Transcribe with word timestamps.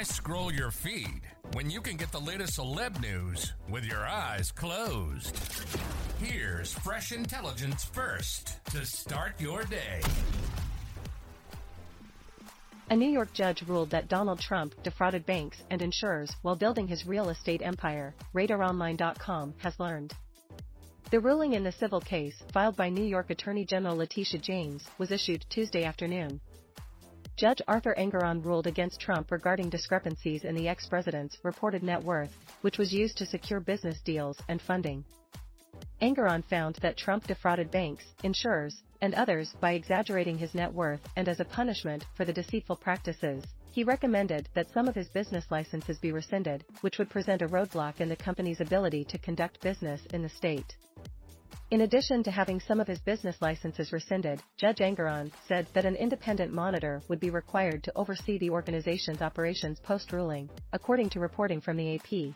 Why 0.00 0.04
scroll 0.04 0.50
your 0.50 0.70
feed 0.70 1.20
when 1.52 1.68
you 1.68 1.82
can 1.82 1.98
get 1.98 2.10
the 2.10 2.18
latest 2.18 2.58
celeb 2.58 3.02
news 3.02 3.52
with 3.68 3.84
your 3.84 4.06
eyes 4.06 4.50
closed? 4.50 5.38
Here's 6.18 6.72
fresh 6.72 7.12
intelligence 7.12 7.84
first 7.84 8.64
to 8.70 8.86
start 8.86 9.38
your 9.38 9.62
day. 9.64 10.00
A 12.88 12.96
New 12.96 13.10
York 13.10 13.34
judge 13.34 13.62
ruled 13.68 13.90
that 13.90 14.08
Donald 14.08 14.40
Trump 14.40 14.72
defrauded 14.82 15.26
banks 15.26 15.58
and 15.68 15.82
insurers 15.82 16.34
while 16.40 16.56
building 16.56 16.88
his 16.88 17.04
real 17.04 17.28
estate 17.28 17.60
empire, 17.60 18.14
RadarOnline.com 18.34 19.52
has 19.58 19.78
learned. 19.78 20.14
The 21.10 21.20
ruling 21.20 21.52
in 21.52 21.62
the 21.62 21.72
civil 21.72 22.00
case, 22.00 22.42
filed 22.54 22.74
by 22.74 22.88
New 22.88 23.04
York 23.04 23.28
Attorney 23.28 23.66
General 23.66 23.96
Letitia 23.96 24.40
James, 24.40 24.82
was 24.96 25.10
issued 25.10 25.44
Tuesday 25.50 25.84
afternoon. 25.84 26.40
Judge 27.40 27.62
Arthur 27.66 27.94
Engoron 27.96 28.44
ruled 28.44 28.66
against 28.66 29.00
Trump 29.00 29.30
regarding 29.30 29.70
discrepancies 29.70 30.44
in 30.44 30.54
the 30.54 30.68
ex-president's 30.68 31.38
reported 31.42 31.82
net 31.82 32.04
worth, 32.04 32.36
which 32.60 32.76
was 32.76 32.92
used 32.92 33.16
to 33.16 33.24
secure 33.24 33.60
business 33.60 33.98
deals 34.02 34.38
and 34.50 34.60
funding. 34.60 35.02
Engoron 36.02 36.44
found 36.44 36.74
that 36.82 36.98
Trump 36.98 37.26
defrauded 37.26 37.70
banks, 37.70 38.04
insurers, 38.24 38.82
and 39.00 39.14
others 39.14 39.54
by 39.58 39.72
exaggerating 39.72 40.36
his 40.36 40.54
net 40.54 40.70
worth 40.70 41.00
and 41.16 41.30
as 41.30 41.40
a 41.40 41.44
punishment 41.46 42.04
for 42.14 42.26
the 42.26 42.32
deceitful 42.34 42.76
practices, 42.76 43.42
he 43.72 43.84
recommended 43.84 44.46
that 44.52 44.70
some 44.74 44.86
of 44.86 44.94
his 44.94 45.08
business 45.08 45.46
licenses 45.50 45.98
be 45.98 46.12
rescinded, 46.12 46.62
which 46.82 46.98
would 46.98 47.08
present 47.08 47.40
a 47.40 47.48
roadblock 47.48 48.02
in 48.02 48.10
the 48.10 48.16
company's 48.16 48.60
ability 48.60 49.02
to 49.02 49.16
conduct 49.16 49.62
business 49.62 50.02
in 50.12 50.20
the 50.22 50.28
state. 50.28 50.76
In 51.70 51.82
addition 51.82 52.24
to 52.24 52.32
having 52.32 52.58
some 52.58 52.80
of 52.80 52.88
his 52.88 52.98
business 52.98 53.36
licenses 53.40 53.92
rescinded, 53.92 54.42
Judge 54.56 54.78
Engoron 54.78 55.30
said 55.46 55.68
that 55.72 55.84
an 55.84 55.94
independent 55.94 56.52
monitor 56.52 57.00
would 57.06 57.20
be 57.20 57.30
required 57.30 57.84
to 57.84 57.92
oversee 57.94 58.38
the 58.38 58.50
organization's 58.50 59.22
operations 59.22 59.78
post-ruling, 59.78 60.50
according 60.72 61.10
to 61.10 61.20
reporting 61.20 61.60
from 61.60 61.76
the 61.76 61.94
AP. 61.94 62.34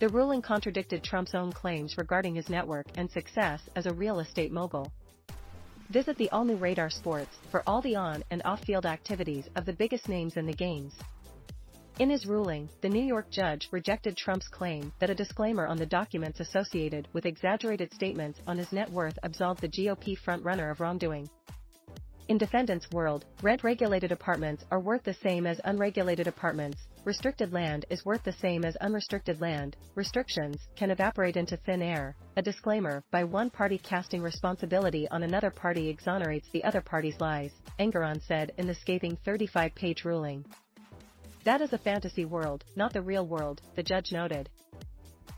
The 0.00 0.10
ruling 0.10 0.42
contradicted 0.42 1.02
Trump's 1.02 1.34
own 1.34 1.50
claims 1.50 1.96
regarding 1.96 2.34
his 2.34 2.50
network 2.50 2.84
and 2.98 3.10
success 3.10 3.62
as 3.74 3.86
a 3.86 3.94
real 3.94 4.20
estate 4.20 4.52
mogul. 4.52 4.92
Visit 5.88 6.18
the 6.18 6.28
all-new 6.28 6.56
Radar 6.56 6.90
Sports 6.90 7.38
for 7.50 7.62
all 7.66 7.80
the 7.80 7.96
on- 7.96 8.22
and 8.30 8.42
off-field 8.44 8.84
activities 8.84 9.48
of 9.56 9.64
the 9.64 9.72
biggest 9.72 10.10
names 10.10 10.36
in 10.36 10.44
the 10.44 10.52
games. 10.52 10.92
In 11.98 12.10
his 12.10 12.26
ruling, 12.26 12.68
the 12.82 12.90
New 12.90 13.02
York 13.02 13.30
judge 13.30 13.68
rejected 13.70 14.18
Trump's 14.18 14.48
claim 14.48 14.92
that 14.98 15.08
a 15.08 15.14
disclaimer 15.14 15.66
on 15.66 15.78
the 15.78 15.86
documents 15.86 16.40
associated 16.40 17.08
with 17.14 17.24
exaggerated 17.24 17.90
statements 17.94 18.38
on 18.46 18.58
his 18.58 18.70
net 18.70 18.90
worth 18.90 19.18
absolved 19.22 19.62
the 19.62 19.68
GOP 19.68 20.14
frontrunner 20.18 20.70
of 20.70 20.80
wrongdoing. 20.80 21.26
In 22.28 22.36
defendant's 22.36 22.90
world, 22.90 23.24
rent-regulated 23.40 24.12
apartments 24.12 24.62
are 24.70 24.78
worth 24.78 25.04
the 25.04 25.14
same 25.14 25.46
as 25.46 25.58
unregulated 25.64 26.26
apartments, 26.26 26.86
restricted 27.06 27.54
land 27.54 27.86
is 27.88 28.04
worth 28.04 28.24
the 28.24 28.32
same 28.32 28.66
as 28.66 28.76
unrestricted 28.76 29.40
land, 29.40 29.74
restrictions 29.94 30.68
can 30.76 30.90
evaporate 30.90 31.38
into 31.38 31.56
thin 31.56 31.80
air, 31.80 32.14
a 32.36 32.42
disclaimer 32.42 33.02
by 33.10 33.24
one 33.24 33.48
party 33.48 33.78
casting 33.78 34.20
responsibility 34.20 35.08
on 35.08 35.22
another 35.22 35.50
party 35.50 35.88
exonerates 35.88 36.50
the 36.52 36.64
other 36.64 36.82
party's 36.82 37.18
lies, 37.22 37.52
Engoron 37.78 38.20
said 38.20 38.52
in 38.58 38.66
the 38.66 38.74
scathing 38.74 39.16
35-page 39.24 40.04
ruling. 40.04 40.44
That 41.46 41.60
is 41.60 41.72
a 41.72 41.78
fantasy 41.78 42.24
world, 42.24 42.64
not 42.74 42.92
the 42.92 43.02
real 43.02 43.24
world, 43.24 43.62
the 43.76 43.82
judge 43.84 44.10
noted. 44.10 44.50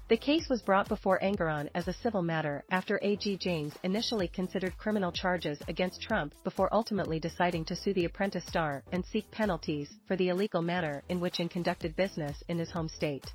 The 0.08 0.16
case 0.16 0.48
was 0.48 0.62
brought 0.62 0.88
before 0.88 1.18
Engoron 1.20 1.68
as 1.74 1.86
a 1.86 1.92
civil 1.92 2.22
matter 2.22 2.64
after 2.70 2.98
AG 3.02 3.36
James 3.36 3.74
initially 3.82 4.26
considered 4.26 4.78
criminal 4.78 5.12
charges 5.12 5.58
against 5.68 6.00
Trump 6.00 6.32
before 6.44 6.72
ultimately 6.72 7.20
deciding 7.20 7.66
to 7.66 7.76
sue 7.76 7.92
the 7.92 8.06
apprentice 8.06 8.46
star 8.46 8.82
and 8.90 9.04
seek 9.04 9.30
penalties 9.30 9.90
for 10.06 10.16
the 10.16 10.30
illegal 10.30 10.62
manner 10.62 11.02
in 11.10 11.20
which 11.20 11.36
he 11.36 11.46
conducted 11.46 11.94
business 11.94 12.42
in 12.48 12.58
his 12.58 12.70
home 12.70 12.88
state. 12.88 13.26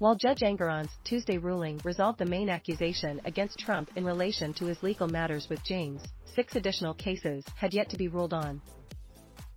While 0.00 0.16
Judge 0.16 0.40
Engoron's 0.40 0.98
Tuesday 1.04 1.38
ruling 1.38 1.80
resolved 1.84 2.18
the 2.18 2.24
main 2.26 2.48
accusation 2.48 3.20
against 3.24 3.60
Trump 3.60 3.92
in 3.94 4.04
relation 4.04 4.52
to 4.54 4.64
his 4.64 4.82
legal 4.82 5.06
matters 5.06 5.48
with 5.48 5.62
James, 5.62 6.02
six 6.34 6.56
additional 6.56 6.94
cases 6.94 7.44
had 7.54 7.72
yet 7.72 7.88
to 7.90 7.96
be 7.96 8.08
ruled 8.08 8.34
on. 8.34 8.60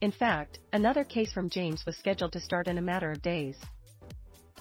In 0.02 0.12
fact, 0.12 0.58
another 0.74 1.04
case 1.04 1.32
from 1.32 1.48
James 1.48 1.86
was 1.86 1.96
scheduled 1.96 2.34
to 2.34 2.40
start 2.40 2.68
in 2.68 2.80
a 2.80 2.82
matter 2.82 3.12
of 3.12 3.22
days. 3.22 3.56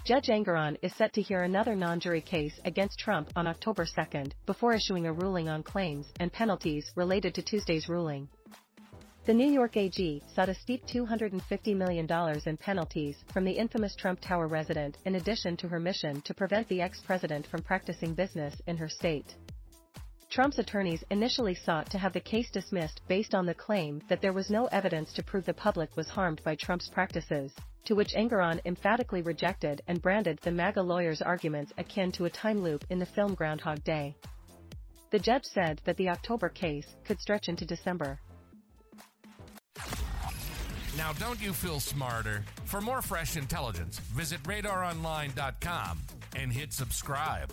Judge 0.05 0.27
Engoron 0.27 0.77
is 0.83 0.95
set 0.95 1.15
to 1.15 1.23
hear 1.23 1.43
another 1.45 1.75
non-jury 1.75 2.21
case 2.21 2.61
against 2.67 2.99
Trump 2.99 3.31
on 3.34 3.47
October 3.47 3.87
2 3.87 4.25
before 4.45 4.75
issuing 4.75 5.06
a 5.06 5.12
ruling 5.15 5.49
on 5.49 5.62
claims 5.62 6.12
and 6.21 6.31
penalties 6.31 6.93
related 6.95 7.34
to 7.34 7.43
Tuesday's 7.43 7.89
ruling. 7.89 8.28
The 9.25 9.33
New 9.33 9.51
York 9.51 9.78
AG 9.78 10.23
sought 10.34 10.51
a 10.51 10.55
steep 10.55 10.87
$250 10.87 11.75
million 11.75 12.07
in 12.45 12.57
penalties 12.59 13.17
from 13.33 13.45
the 13.45 13.53
infamous 13.53 13.97
Trump 13.97 14.21
Tower 14.21 14.47
resident 14.47 14.99
in 15.07 15.15
addition 15.15 15.57
to 15.59 15.69
her 15.69 15.81
mission 15.81 16.21
to 16.22 16.34
prevent 16.34 16.69
the 16.69 16.83
ex-president 16.83 17.47
from 17.47 17.62
practicing 17.62 18.12
business 18.12 18.61
in 18.67 18.77
her 18.77 18.91
state. 18.91 19.37
Trump's 20.31 20.61
attorneys 20.61 21.03
initially 21.11 21.57
sought 21.57 21.91
to 21.91 21.99
have 21.99 22.13
the 22.13 22.21
case 22.21 22.49
dismissed 22.53 23.01
based 23.09 23.35
on 23.35 23.47
the 23.47 23.55
claim 23.55 24.01
that 24.09 24.23
there 24.23 24.33
was 24.33 24.49
no 24.49 24.67
evidence 24.67 25.13
to 25.13 25.25
prove 25.25 25.45
the 25.45 25.53
public 25.53 25.97
was 25.97 26.09
harmed 26.09 26.41
by 26.45 26.55
Trump's 26.55 26.89
practices, 26.89 27.53
to 27.85 27.97
which 27.97 28.15
Engoron 28.15 28.61
emphatically 28.65 29.23
rejected 29.23 29.83
and 29.89 30.01
branded 30.01 30.39
the 30.43 30.53
MAGA 30.53 30.83
lawyer's 30.83 31.21
arguments 31.21 31.73
akin 31.79 32.13
to 32.13 32.27
a 32.27 32.31
time 32.31 32.63
loop 32.63 32.85
in 32.91 33.01
the 33.01 33.07
film 33.07 33.35
Groundhog 33.35 33.83
Day. 33.83 34.15
The 35.11 35.19
judge 35.19 35.43
said 35.45 35.81
that 35.85 35.97
the 35.97 36.11
October 36.11 36.49
case 36.49 36.87
could 37.05 37.19
stretch 37.19 37.49
into 37.49 37.67
December. 37.67 38.21
Now, 40.97 41.13
don't 41.15 41.41
you 41.41 41.53
feel 41.53 41.81
smarter? 41.81 42.45
For 42.67 42.81
more 42.81 43.03
fresh 43.03 43.37
intelligence, 43.37 43.99
visit 43.99 44.41
radaronline.com 44.45 45.99
and 46.37 46.53
hit 46.53 46.73
subscribe. 46.73 47.53